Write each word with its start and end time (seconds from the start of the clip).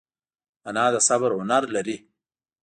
انا 0.69 0.85
د 0.93 0.95
صبر 1.07 1.31
هنر 1.39 1.63
لري 1.75 1.97